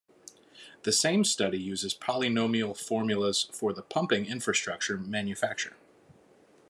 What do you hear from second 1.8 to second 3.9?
polynomial formulas for the